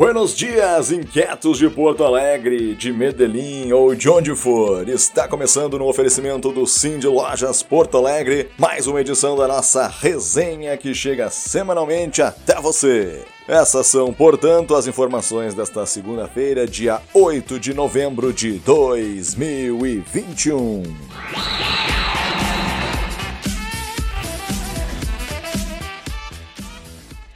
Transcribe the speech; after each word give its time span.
Buenos 0.00 0.34
dias, 0.34 0.90
inquietos 0.90 1.58
de 1.58 1.68
Porto 1.68 2.02
Alegre, 2.02 2.74
de 2.74 2.90
Medellín 2.90 3.70
ou 3.70 3.94
de 3.94 4.08
onde 4.08 4.34
for. 4.34 4.88
Está 4.88 5.28
começando 5.28 5.78
no 5.78 5.86
oferecimento 5.86 6.50
do 6.50 6.66
Sim 6.66 6.98
de 6.98 7.06
Lojas 7.06 7.62
Porto 7.62 7.98
Alegre, 7.98 8.48
mais 8.56 8.86
uma 8.86 9.02
edição 9.02 9.36
da 9.36 9.46
nossa 9.46 9.88
resenha 9.88 10.74
que 10.78 10.94
chega 10.94 11.28
semanalmente 11.28 12.22
até 12.22 12.58
você. 12.58 13.26
Essas 13.46 13.88
são, 13.88 14.10
portanto, 14.10 14.74
as 14.74 14.86
informações 14.86 15.52
desta 15.52 15.84
segunda-feira, 15.84 16.66
dia 16.66 17.02
8 17.12 17.60
de 17.60 17.74
novembro 17.74 18.32
de 18.32 18.52
2021. 18.52 20.82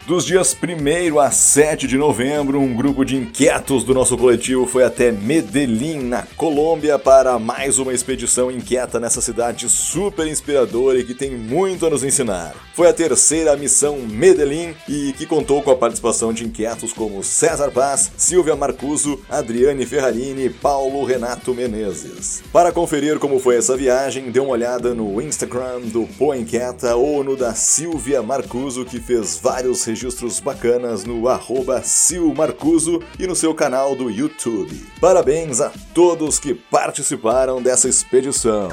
Dos 0.06 0.26
dias 0.26 0.54
1 0.54 1.18
a 1.18 1.30
7 1.30 1.86
de 1.86 1.96
novembro, 1.96 2.60
um 2.60 2.74
grupo 2.74 3.06
de 3.06 3.16
inquietos 3.16 3.84
do 3.84 3.94
nosso 3.94 4.18
coletivo 4.18 4.66
foi 4.66 4.84
até 4.84 5.10
Medellín, 5.10 6.00
na 6.00 6.24
Colômbia, 6.36 6.98
para 6.98 7.38
mais 7.38 7.78
uma 7.78 7.90
expedição 7.90 8.50
inquieta 8.50 9.00
nessa 9.00 9.22
cidade 9.22 9.66
super 9.66 10.26
inspiradora 10.26 10.98
e 10.98 11.04
que 11.04 11.14
tem 11.14 11.30
muito 11.30 11.86
a 11.86 11.90
nos 11.90 12.04
ensinar. 12.04 12.54
Foi 12.74 12.88
a 12.88 12.92
terceira 12.92 13.56
missão 13.56 13.98
Medellín 13.98 14.74
e 14.88 15.12
que 15.12 15.26
contou 15.26 15.62
com 15.62 15.70
a 15.70 15.76
participação 15.76 16.32
de 16.32 16.44
inquietos 16.44 16.92
como 16.92 17.22
César 17.22 17.70
Paz, 17.70 18.10
Silvia 18.16 18.56
Marcuso, 18.56 19.20
Adriane 19.30 19.86
Ferrarini 19.86 20.46
e 20.46 20.50
Paulo 20.50 21.04
Renato 21.04 21.54
Menezes. 21.54 22.42
Para 22.52 22.72
conferir 22.72 23.20
como 23.20 23.38
foi 23.38 23.58
essa 23.58 23.76
viagem, 23.76 24.28
dê 24.32 24.40
uma 24.40 24.50
olhada 24.50 24.92
no 24.92 25.22
Instagram 25.22 25.82
do 25.82 26.04
Pô 26.18 26.34
Inquieta 26.34 26.96
ou 26.96 27.22
no 27.22 27.36
da 27.36 27.54
Silvia 27.54 28.24
Marcuso, 28.24 28.84
que 28.84 28.98
fez 28.98 29.38
vários 29.40 29.84
registros 29.84 30.40
bacanas 30.40 31.04
no 31.04 31.28
arroba 31.28 31.80
Silmarcuso 31.80 33.00
e 33.20 33.26
no 33.28 33.36
seu 33.36 33.54
canal 33.54 33.94
do 33.94 34.10
YouTube. 34.10 34.84
Parabéns 35.00 35.60
a 35.60 35.70
todos 35.94 36.40
que 36.40 36.54
participaram 36.54 37.62
dessa 37.62 37.88
expedição. 37.88 38.68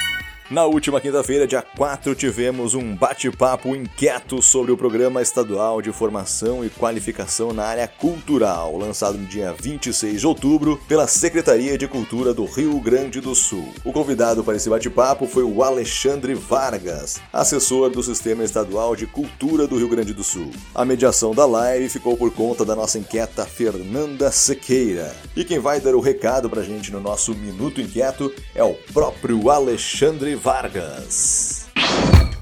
Na 0.51 0.65
última 0.65 0.99
quinta-feira, 0.99 1.45
dia 1.45 1.61
4, 1.61 2.15
tivemos 2.15 2.73
um 2.73 2.95
bate-papo 2.95 3.75
inquieto 3.75 4.41
sobre 4.41 4.71
o 4.71 4.77
Programa 4.77 5.21
Estadual 5.21 5.79
de 5.79 5.91
Formação 5.91 6.65
e 6.65 6.71
Qualificação 6.71 7.53
na 7.53 7.65
Área 7.65 7.87
Cultural, 7.87 8.75
lançado 8.75 9.15
no 9.15 9.27
dia 9.27 9.53
26 9.53 10.21
de 10.21 10.25
outubro 10.25 10.81
pela 10.87 11.05
Secretaria 11.05 11.77
de 11.77 11.87
Cultura 11.87 12.33
do 12.33 12.45
Rio 12.45 12.79
Grande 12.79 13.21
do 13.21 13.35
Sul. 13.35 13.71
O 13.85 13.93
convidado 13.93 14.43
para 14.43 14.55
esse 14.55 14.67
bate-papo 14.67 15.27
foi 15.27 15.43
o 15.43 15.61
Alexandre 15.61 16.33
Vargas, 16.33 17.21
assessor 17.31 17.91
do 17.91 18.01
Sistema 18.01 18.43
Estadual 18.43 18.95
de 18.95 19.05
Cultura 19.05 19.67
do 19.67 19.77
Rio 19.77 19.87
Grande 19.89 20.15
do 20.15 20.23
Sul. 20.23 20.49
A 20.73 20.83
mediação 20.83 21.35
da 21.35 21.45
live 21.45 21.89
ficou 21.89 22.17
por 22.17 22.33
conta 22.33 22.65
da 22.65 22.75
nossa 22.75 22.97
inquieta 22.97 23.45
Fernanda 23.45 24.31
Sequeira. 24.31 25.15
E 25.35 25.45
quem 25.45 25.59
vai 25.59 25.79
dar 25.79 25.93
o 25.93 25.99
recado 25.99 26.49
pra 26.49 26.63
gente 26.63 26.91
no 26.91 26.99
nosso 26.99 27.35
Minuto 27.35 27.79
Inquieto 27.79 28.33
é 28.55 28.63
o 28.63 28.73
próprio 28.91 29.47
Alexandre 29.51 30.38
Vargas. 30.39 31.65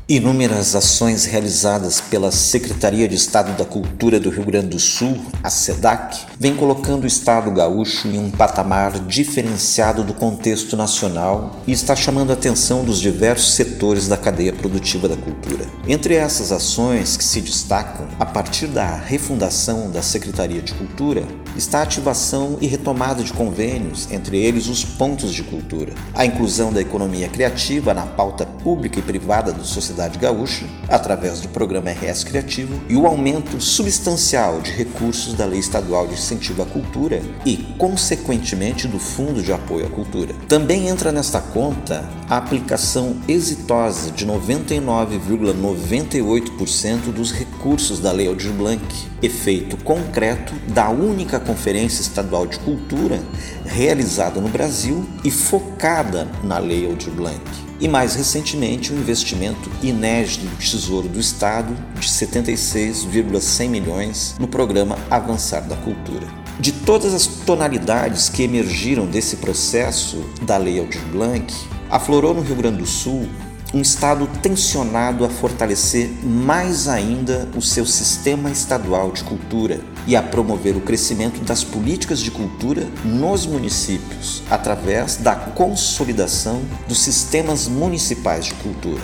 Inúmeras 0.08 0.74
ações 0.74 1.26
realizadas 1.26 2.00
pela 2.00 2.32
Secretaria 2.32 3.10
de 3.10 3.16
Estado 3.16 3.58
da 3.58 3.66
Cultura 3.66 4.20
do 4.20 4.30
Rio 4.30 4.46
Grande 4.46 4.70
do 4.70 4.80
Sul, 4.80 5.20
a 5.44 5.50
SEDAC, 5.50 6.26
vem 6.40 6.56
colocando 6.56 7.04
o 7.04 7.08
Estado 7.08 7.52
gaúcho 7.52 8.08
em 8.08 8.18
um 8.18 8.32
patamar 8.32 9.00
diferenciado 9.00 10.04
do 10.04 10.14
contexto 10.14 10.78
nacional 10.78 11.60
e 11.68 11.74
está 11.74 11.94
chamando 11.94 12.30
a 12.30 12.36
atenção 12.36 12.86
dos 12.86 13.02
diversos 13.02 13.56
setores 13.56 14.08
da 14.08 14.16
cadeia 14.16 14.54
produtiva 14.54 15.10
da 15.10 15.18
cultura. 15.18 15.66
Entre 15.86 16.14
essas 16.14 16.54
ações 16.54 17.18
que 17.18 17.24
se 17.24 17.42
destacam, 17.42 18.08
a 18.18 18.26
partir 18.26 18.68
da 18.68 18.96
refundação 18.96 19.92
da 19.92 20.02
Secretaria 20.02 20.62
de 20.62 20.74
Cultura, 20.74 21.24
está 21.58 21.80
a 21.80 21.84
ativação 21.84 22.58
e 22.62 22.68
retomada 22.68 23.24
de 23.24 23.34
convênios, 23.34 24.08
entre 24.12 24.38
eles 24.38 24.68
os 24.68 24.84
pontos 24.84 25.34
de 25.34 25.44
cultura, 25.44 25.94
a 26.14 26.26
inclusão 26.26 26.72
da 26.72 26.82
economia 26.82 27.28
criativa 27.28 27.94
na 27.94 28.06
pauta 28.06 28.46
pública 28.46 29.00
e 29.00 29.02
privada 29.02 29.52
da 29.52 29.64
sociedade 29.64 30.20
gaúcha, 30.20 30.66
através 30.88 31.42
do 31.42 31.50
programa 31.50 31.92
RS 31.92 32.24
Criativo, 32.24 32.80
e 32.88 32.96
o 32.96 33.08
aumento 33.08 33.60
substancial 33.60 34.62
de 34.62 34.72
recursos 34.72 35.34
da 35.34 35.46
Lei 35.46 35.60
Estadual 35.60 36.08
de 36.08 36.14
Incentivo 36.14 36.62
à 36.62 36.66
Cultura 36.66 37.22
e, 37.46 37.58
consequentemente, 37.78 38.88
do 38.88 39.00
Fundo 39.00 39.42
de 39.42 39.52
Apoio 39.52 39.88
à 39.88 39.90
Cultura. 39.90 40.34
Também 40.48 40.88
entra 40.88 41.12
nesta 41.12 41.42
conta 41.42 42.08
a 42.30 42.38
aplicação 42.38 43.18
exitosa 43.28 44.12
de 44.12 44.26
99,98% 44.26 47.12
dos 47.14 47.32
recursos 47.32 48.00
da 48.00 48.12
Lei 48.12 48.28
Aldir 48.28 48.52
Blanc, 48.52 48.84
efeito 49.22 49.78
concreto 49.78 50.54
da 50.68 50.90
única 50.90 51.40
Conferência 51.40 52.02
Estadual 52.02 52.46
de 52.46 52.60
Cultura 52.60 53.22
realizada 53.66 54.40
no 54.40 54.48
Brasil 54.48 55.08
e 55.24 55.32
focada 55.32 56.28
na 56.44 56.58
Lei 56.60 56.86
Aldir 56.86 57.12
Blanc. 57.12 57.42
E 57.80 57.88
mais 57.88 58.16
recentemente, 58.16 58.92
o 58.92 58.96
um 58.96 59.00
investimento 59.00 59.70
inédito 59.84 60.46
do 60.46 60.58
Tesouro 60.58 61.08
do 61.08 61.20
Estado 61.20 61.76
de 62.00 62.10
76,100 62.10 63.70
milhões 63.70 64.36
no 64.40 64.48
programa 64.48 64.98
Avançar 65.12 65.62
da 65.62 65.76
Cultura. 65.76 66.26
De 66.60 66.72
todas 66.72 67.14
as 67.14 67.28
tonalidades 67.28 68.30
que 68.30 68.42
emergiram 68.42 69.06
desse 69.06 69.36
processo 69.36 70.26
da 70.42 70.58
Lei 70.58 70.80
Aldir 70.80 71.06
Blanc, 71.12 71.54
aflorou 71.88 72.34
no 72.34 72.42
Rio 72.42 72.56
Grande 72.56 72.78
do 72.78 72.88
Sul 72.88 73.30
um 73.74 73.82
Estado 73.82 74.28
tensionado 74.42 75.26
a 75.26 75.30
fortalecer 75.30 76.10
mais 76.24 76.88
ainda 76.88 77.48
o 77.56 77.62
seu 77.62 77.86
sistema 77.86 78.50
estadual 78.50 79.12
de 79.12 79.24
cultura 79.24 79.80
e 80.06 80.16
a 80.16 80.24
promover 80.24 80.76
o 80.78 80.82
crescimento 80.82 81.42
das 81.42 81.64
políticas 81.64 82.20
de 82.20 82.32
cultura 82.32 82.88
nos 83.04 83.46
municípios, 83.46 84.42
através 84.50 85.18
da 85.18 85.36
consolidação 85.36 86.62
dos 86.88 87.00
sistemas 87.00 87.68
municipais 87.68 88.46
de 88.46 88.54
cultura. 88.56 89.02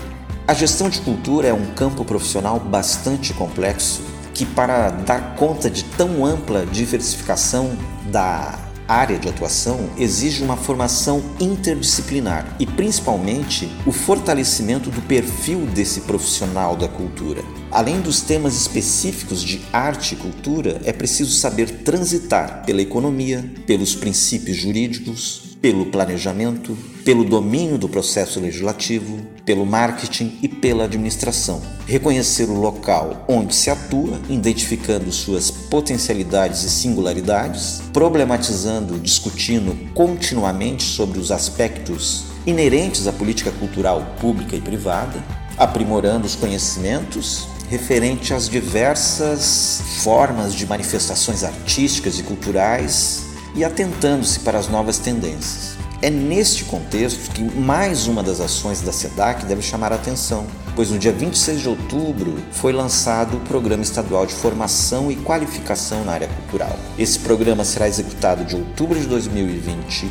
A 0.48 0.54
gestão 0.54 0.90
de 0.90 1.00
cultura 1.02 1.48
é 1.48 1.54
um 1.54 1.74
campo 1.74 2.06
profissional 2.06 2.60
bastante 2.60 3.34
complexo 3.34 4.02
que, 4.34 4.46
para 4.46 4.90
dar 4.90 5.36
conta 5.36 5.70
de 5.70 5.84
tão 5.84 6.26
ampla 6.26 6.66
diversificação 6.66 7.78
da 8.12 8.63
área 8.88 9.18
de 9.18 9.30
atuação 9.30 9.90
exige 9.98 10.44
uma 10.44 10.58
formação 10.58 11.24
interdisciplinar 11.40 12.56
e, 12.60 12.66
principalmente, 12.66 13.72
o 13.86 13.92
fortalecimento 13.92 14.90
do 14.90 15.02
perfil 15.02 15.66
desse 15.68 16.02
profissional 16.02 16.76
da 16.76 16.88
cultura. 16.88 17.44
Além 17.72 18.02
dos 18.02 18.22
temas 18.22 18.56
específicos 18.56 19.42
de 19.42 19.62
arte 19.72 20.14
e 20.14 20.18
cultura, 20.18 20.80
é 20.84 20.94
preciso 20.94 21.32
saber 21.32 21.70
transitar 21.84 22.64
pela 22.66 22.82
economia, 22.82 23.44
pelos 23.66 23.96
princípios 23.96 24.58
jurídicos, 24.58 25.58
pelo 25.62 25.88
planejamento, 25.88 26.78
pelo 27.04 27.26
domínio 27.26 27.78
do 27.78 27.90
processo 27.90 28.40
legislativo, 28.40 29.20
pelo 29.46 29.66
marketing 29.66 30.40
e 30.42 30.48
pela 30.48 30.86
administração. 30.86 31.62
Reconhecer 31.86 32.50
o 32.50 32.60
local 32.60 33.26
onde 33.28 33.54
se 33.54 33.70
atua, 33.70 34.20
identificando 34.30 35.12
suas 35.12 35.52
potencialidades 35.52 36.64
e 36.64 36.70
singularidades, 36.70 37.82
problematizando, 37.92 39.00
discutindo 39.00 39.76
continuamente 39.94 40.84
sobre 40.84 41.20
os 41.20 41.32
aspectos 41.32 42.26
inerentes 42.46 43.08
à 43.08 43.12
política 43.12 43.52
cultural 43.52 44.16
pública 44.20 44.56
e 44.56 44.62
privada, 44.62 45.24
aprimorando 45.58 46.26
os 46.26 46.36
conhecimentos 46.36 47.48
referente 47.70 48.34
às 48.34 48.48
diversas 48.48 49.82
formas 50.04 50.54
de 50.54 50.66
manifestações 50.66 51.44
artísticas 51.44 52.20
e 52.20 52.24
culturais 52.24 53.24
e 53.56 53.64
atentando-se 53.64 54.40
para 54.40 54.60
as 54.60 54.68
novas 54.68 55.00
tendências. 55.00 55.83
É 56.04 56.10
neste 56.10 56.66
contexto 56.66 57.32
que 57.32 57.42
mais 57.58 58.08
uma 58.08 58.22
das 58.22 58.42
ações 58.42 58.82
da 58.82 58.92
SEDAC 58.92 59.46
deve 59.46 59.62
chamar 59.62 59.94
a 59.94 59.96
atenção, 59.96 60.46
pois 60.76 60.92
no 60.92 61.00
dia 61.00 61.14
26 61.14 61.62
de 61.62 61.70
outubro 61.70 62.36
foi 62.52 62.74
lançado 62.74 63.38
o 63.38 63.40
Programa 63.40 63.84
Estadual 63.84 64.26
de 64.26 64.34
Formação 64.34 65.10
e 65.10 65.16
Qualificação 65.16 66.04
na 66.04 66.12
área 66.12 66.28
cultural. 66.28 66.78
Esse 67.00 67.20
programa 67.20 67.64
será 67.64 67.88
executado 67.88 68.44
de 68.44 68.54
outubro 68.54 69.00
de 69.00 69.08
2021 69.08 70.10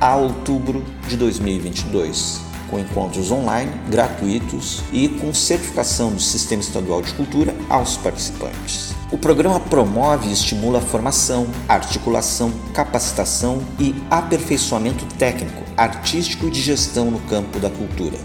a 0.00 0.16
outubro 0.16 0.84
de 1.06 1.16
2022 1.16 2.40
com 2.68 2.80
encontros 2.80 3.30
online, 3.30 3.70
gratuitos 3.88 4.82
e 4.92 5.08
com 5.08 5.32
certificação 5.32 6.10
do 6.10 6.20
Sistema 6.20 6.60
Estadual 6.60 7.00
de 7.02 7.14
Cultura 7.14 7.54
aos 7.68 7.96
participantes. 7.96 8.93
O 9.12 9.18
programa 9.18 9.60
promove 9.60 10.28
e 10.28 10.32
estimula 10.32 10.78
a 10.78 10.82
formação, 10.82 11.46
articulação, 11.68 12.52
capacitação 12.72 13.62
e 13.78 13.94
aperfeiçoamento 14.10 15.04
técnico, 15.16 15.62
artístico 15.76 16.46
e 16.46 16.50
de 16.50 16.60
gestão 16.60 17.10
no 17.10 17.20
campo 17.20 17.60
da 17.60 17.70
cultura. 17.70 18.16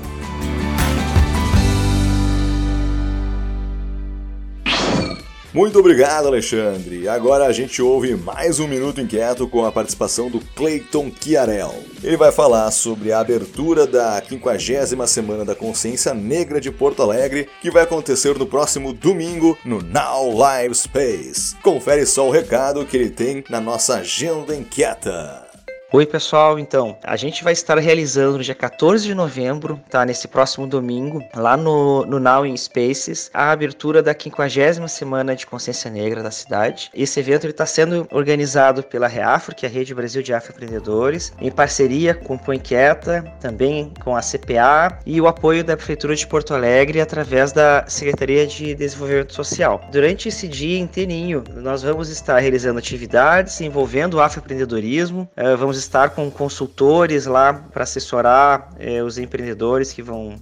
Muito 5.51 5.79
obrigado, 5.79 6.27
Alexandre. 6.27 7.09
Agora 7.09 7.47
a 7.47 7.51
gente 7.51 7.81
ouve 7.81 8.15
mais 8.15 8.59
um 8.59 8.67
Minuto 8.67 9.01
Inquieto 9.01 9.47
com 9.47 9.65
a 9.65 9.71
participação 9.71 10.29
do 10.29 10.39
Clayton 10.55 11.11
Chiarel. 11.19 11.73
Ele 12.03 12.15
vai 12.15 12.31
falar 12.31 12.69
sobre 12.69 13.11
a 13.11 13.19
abertura 13.19 13.87
da 13.87 14.21
50 14.21 15.07
Semana 15.07 15.43
da 15.43 15.55
Consciência 15.55 16.13
Negra 16.13 16.61
de 16.61 16.71
Porto 16.71 17.01
Alegre, 17.01 17.49
que 17.63 17.71
vai 17.71 17.81
acontecer 17.81 18.37
no 18.37 18.45
próximo 18.45 18.93
domingo 18.93 19.57
no 19.65 19.81
Now 19.81 20.37
Live 20.37 20.75
Space. 20.75 21.55
Confere 21.63 22.05
só 22.05 22.27
o 22.27 22.31
recado 22.31 22.85
que 22.85 22.95
ele 22.95 23.09
tem 23.09 23.43
na 23.49 23.59
nossa 23.59 23.95
agenda 23.95 24.55
inquieta. 24.55 25.48
Oi 25.91 26.05
pessoal, 26.05 26.59
então, 26.59 26.95
a 27.03 27.15
gente 27.15 27.43
vai 27.43 27.51
estar 27.51 27.75
realizando 27.79 28.37
no 28.37 28.43
dia 28.43 28.53
14 28.53 29.07
de 29.07 29.15
novembro, 29.15 29.81
tá, 29.89 30.05
nesse 30.05 30.27
próximo 30.27 30.67
domingo, 30.67 31.19
lá 31.35 31.57
no, 31.57 32.05
no 32.05 32.19
Now 32.19 32.45
in 32.45 32.55
Spaces, 32.55 33.31
a 33.33 33.49
abertura 33.49 34.03
da 34.03 34.13
50 34.13 34.87
Semana 34.87 35.35
de 35.35 35.47
Consciência 35.47 35.89
Negra 35.89 36.21
da 36.21 36.29
cidade. 36.29 36.91
Esse 36.93 37.19
evento 37.19 37.47
está 37.47 37.65
sendo 37.65 38.07
organizado 38.11 38.83
pela 38.83 39.07
Reafro, 39.07 39.55
que 39.55 39.65
é 39.65 39.69
a 39.69 39.71
Rede 39.71 39.95
Brasil 39.95 40.21
de 40.21 40.31
Afroempreendedores, 40.31 41.33
em 41.41 41.49
parceria 41.49 42.13
com 42.13 42.35
o 42.35 42.53
Inquieta, 42.53 43.23
também 43.39 43.91
com 44.03 44.15
a 44.15 44.21
CPA 44.21 44.99
e 45.07 45.19
o 45.19 45.27
apoio 45.27 45.63
da 45.63 45.75
Prefeitura 45.75 46.15
de 46.15 46.27
Porto 46.27 46.53
Alegre 46.53 47.01
através 47.01 47.51
da 47.51 47.83
Secretaria 47.87 48.45
de 48.45 48.75
Desenvolvimento 48.75 49.33
Social. 49.33 49.81
Durante 49.91 50.29
esse 50.29 50.47
dia 50.47 50.77
inteirinho, 50.77 51.43
nós 51.55 51.81
vamos 51.81 52.09
estar 52.09 52.37
realizando 52.37 52.77
atividades 52.77 53.59
envolvendo 53.59 54.17
o 54.17 54.21
afroempreendedorismo, 54.21 55.27
eh, 55.35 55.55
vamos 55.55 55.78
estar 55.79 56.11
com 56.11 56.29
consultores 56.29 57.25
lá 57.25 57.53
para 57.53 57.83
assessorar 57.83 58.69
eh, 58.79 59.01
os 59.01 59.17
empreendedores 59.17 59.91
que 59.93 60.01
vão 60.01 60.37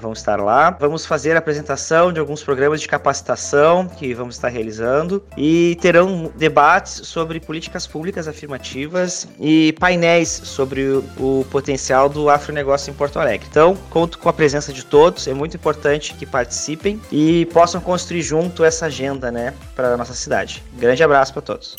vão 0.00 0.12
estar 0.12 0.40
lá. 0.40 0.70
Vamos 0.70 1.04
fazer 1.04 1.32
a 1.36 1.38
apresentação 1.38 2.12
de 2.12 2.20
alguns 2.20 2.42
programas 2.42 2.80
de 2.80 2.88
capacitação 2.88 3.88
que 3.88 4.14
vamos 4.14 4.36
estar 4.36 4.48
realizando 4.48 5.22
e 5.36 5.76
terão 5.80 6.32
debates 6.36 7.06
sobre 7.06 7.40
políticas 7.40 7.86
públicas 7.86 8.26
afirmativas 8.28 9.28
e 9.38 9.74
painéis 9.78 10.28
sobre 10.28 10.82
o, 10.88 11.04
o 11.18 11.46
potencial 11.50 12.08
do 12.08 12.30
afronegócio 12.30 12.90
em 12.90 12.94
Porto 12.94 13.18
Alegre. 13.18 13.46
Então, 13.50 13.76
conto 13.90 14.18
com 14.18 14.28
a 14.28 14.32
presença 14.32 14.72
de 14.72 14.84
todos, 14.84 15.26
é 15.26 15.34
muito 15.34 15.56
importante 15.56 16.14
que 16.14 16.26
participem 16.26 17.00
e 17.12 17.46
possam 17.46 17.80
construir 17.80 18.22
junto 18.22 18.64
essa 18.64 18.86
agenda, 18.86 19.30
né, 19.30 19.54
para 19.74 19.94
a 19.94 19.96
nossa 19.96 20.14
cidade. 20.14 20.62
Grande 20.78 21.02
abraço 21.02 21.32
para 21.32 21.42
todos. 21.42 21.74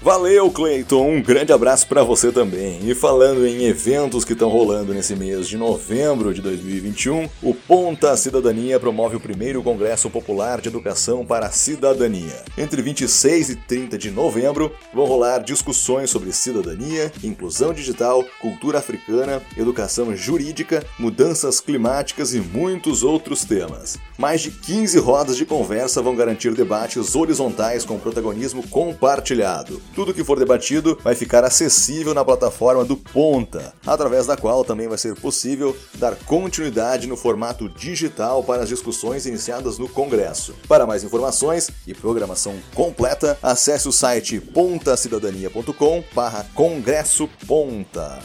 Valeu, 0.00 0.48
Cleiton! 0.48 1.16
Um 1.16 1.20
grande 1.20 1.52
abraço 1.52 1.88
para 1.88 2.04
você 2.04 2.30
também. 2.30 2.78
E 2.88 2.94
falando 2.94 3.44
em 3.44 3.64
eventos 3.64 4.24
que 4.24 4.32
estão 4.32 4.48
rolando 4.48 4.94
nesse 4.94 5.16
mês 5.16 5.48
de 5.48 5.56
novembro 5.56 6.32
de 6.32 6.40
2021, 6.40 7.28
o 7.42 7.52
Ponta 7.52 8.16
Cidadania 8.16 8.78
promove 8.78 9.16
o 9.16 9.20
primeiro 9.20 9.60
Congresso 9.60 10.08
Popular 10.08 10.60
de 10.60 10.68
Educação 10.68 11.26
para 11.26 11.46
a 11.46 11.50
Cidadania. 11.50 12.44
Entre 12.56 12.80
26 12.80 13.50
e 13.50 13.56
30 13.56 13.98
de 13.98 14.12
novembro 14.12 14.72
vão 14.94 15.04
rolar 15.04 15.40
discussões 15.40 16.10
sobre 16.10 16.32
cidadania, 16.32 17.12
inclusão 17.24 17.74
digital, 17.74 18.24
cultura 18.40 18.78
africana, 18.78 19.42
educação 19.56 20.14
jurídica, 20.14 20.86
mudanças 20.96 21.58
climáticas 21.58 22.34
e 22.34 22.40
muitos 22.40 23.02
outros 23.02 23.44
temas. 23.44 23.98
Mais 24.18 24.40
de 24.40 24.50
15 24.50 24.98
rodas 24.98 25.36
de 25.36 25.46
conversa 25.46 26.02
vão 26.02 26.16
garantir 26.16 26.52
debates 26.52 27.14
horizontais 27.14 27.84
com 27.84 28.00
protagonismo 28.00 28.66
compartilhado. 28.66 29.80
Tudo 29.94 30.12
que 30.12 30.24
for 30.24 30.40
debatido 30.40 30.98
vai 31.04 31.14
ficar 31.14 31.44
acessível 31.44 32.12
na 32.12 32.24
plataforma 32.24 32.84
do 32.84 32.96
Ponta, 32.96 33.72
através 33.86 34.26
da 34.26 34.36
qual 34.36 34.64
também 34.64 34.88
vai 34.88 34.98
ser 34.98 35.14
possível 35.14 35.76
dar 35.94 36.16
continuidade 36.16 37.06
no 37.06 37.16
formato 37.16 37.68
digital 37.68 38.42
para 38.42 38.64
as 38.64 38.68
discussões 38.68 39.24
iniciadas 39.24 39.78
no 39.78 39.88
Congresso. 39.88 40.52
Para 40.66 40.84
mais 40.84 41.04
informações 41.04 41.70
e 41.86 41.94
programação 41.94 42.56
completa, 42.74 43.38
acesse 43.40 43.86
o 43.86 43.92
site 43.92 44.40
pontacidadania.com/congresso 44.40 47.28
ponta. 47.46 48.18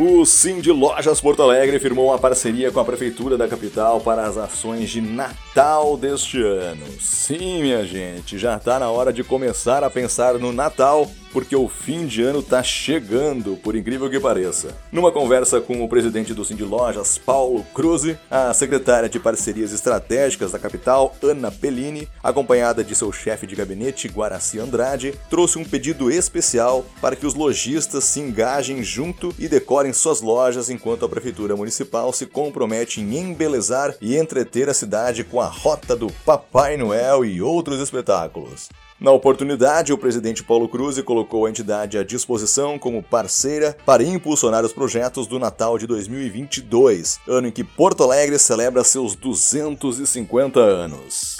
O 0.00 0.24
Sim 0.24 0.60
de 0.60 0.70
Lojas 0.70 1.20
Porto 1.20 1.42
Alegre 1.42 1.80
firmou 1.80 2.06
uma 2.06 2.20
parceria 2.20 2.70
com 2.70 2.78
a 2.78 2.84
Prefeitura 2.84 3.36
da 3.36 3.48
capital 3.48 4.00
para 4.00 4.26
as 4.26 4.36
ações 4.36 4.90
de 4.90 5.00
Natal 5.00 5.96
deste 5.96 6.40
ano. 6.40 6.86
Sim, 7.00 7.62
minha 7.62 7.84
gente, 7.84 8.38
já 8.38 8.56
está 8.56 8.78
na 8.78 8.88
hora 8.88 9.12
de 9.12 9.24
começar 9.24 9.82
a 9.82 9.90
pensar 9.90 10.34
no 10.34 10.52
Natal 10.52 11.10
porque 11.32 11.54
o 11.54 11.68
fim 11.68 12.06
de 12.06 12.22
ano 12.22 12.40
está 12.40 12.62
chegando, 12.62 13.56
por 13.56 13.76
incrível 13.76 14.08
que 14.10 14.20
pareça. 14.20 14.76
Numa 14.90 15.12
conversa 15.12 15.60
com 15.60 15.82
o 15.82 15.88
presidente 15.88 16.34
do 16.34 16.44
Cindy 16.44 16.64
Lojas, 16.64 17.18
Paulo 17.18 17.64
Cruz, 17.74 18.16
a 18.30 18.52
secretária 18.54 19.08
de 19.08 19.18
Parcerias 19.18 19.72
Estratégicas 19.72 20.52
da 20.52 20.58
capital, 20.58 21.14
Ana 21.22 21.50
Pellini, 21.50 22.08
acompanhada 22.22 22.84
de 22.84 22.94
seu 22.94 23.12
chefe 23.12 23.46
de 23.46 23.56
gabinete, 23.56 24.08
Guaraci 24.08 24.58
Andrade, 24.58 25.14
trouxe 25.28 25.58
um 25.58 25.64
pedido 25.64 26.10
especial 26.10 26.84
para 27.00 27.16
que 27.16 27.26
os 27.26 27.34
lojistas 27.34 28.04
se 28.04 28.20
engajem 28.20 28.82
junto 28.82 29.34
e 29.38 29.48
decorem 29.48 29.92
suas 29.92 30.20
lojas 30.20 30.70
enquanto 30.70 31.04
a 31.04 31.08
prefeitura 31.08 31.56
municipal 31.56 32.12
se 32.12 32.26
compromete 32.26 33.00
em 33.00 33.16
embelezar 33.16 33.94
e 34.00 34.16
entreter 34.16 34.68
a 34.68 34.74
cidade 34.74 35.24
com 35.24 35.40
a 35.40 35.46
rota 35.46 35.96
do 35.96 36.08
Papai 36.24 36.76
Noel 36.76 37.24
e 37.24 37.42
outros 37.42 37.80
espetáculos. 37.80 38.68
Na 39.00 39.12
oportunidade, 39.12 39.92
o 39.92 39.98
presidente 39.98 40.42
Paulo 40.42 40.68
Cruz 40.68 41.00
colocou 41.02 41.46
a 41.46 41.50
entidade 41.50 41.96
à 41.96 42.02
disposição 42.02 42.76
como 42.76 43.00
parceira 43.00 43.76
para 43.86 44.02
impulsionar 44.02 44.64
os 44.64 44.72
projetos 44.72 45.28
do 45.28 45.38
Natal 45.38 45.78
de 45.78 45.86
2022, 45.86 47.20
ano 47.28 47.46
em 47.46 47.52
que 47.52 47.62
Porto 47.62 48.02
Alegre 48.02 48.36
celebra 48.40 48.82
seus 48.82 49.14
250 49.14 50.58
anos. 50.58 51.36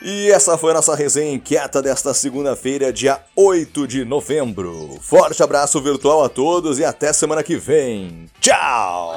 E 0.00 0.30
essa 0.30 0.56
foi 0.56 0.70
a 0.70 0.74
nossa 0.74 0.94
resenha 0.94 1.34
inquieta 1.34 1.82
desta 1.82 2.14
segunda-feira, 2.14 2.92
dia 2.92 3.18
8 3.34 3.88
de 3.88 4.04
novembro. 4.04 5.00
Forte 5.00 5.42
abraço 5.42 5.82
virtual 5.82 6.22
a 6.22 6.28
todos 6.28 6.78
e 6.78 6.84
até 6.84 7.12
semana 7.12 7.42
que 7.42 7.56
vem. 7.56 8.26
Tchau! 8.40 9.14